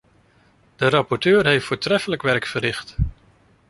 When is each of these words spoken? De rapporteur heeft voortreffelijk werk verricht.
De 0.75 0.89
rapporteur 0.89 1.45
heeft 1.45 1.65
voortreffelijk 1.65 2.21
werk 2.21 2.45
verricht. 2.45 2.95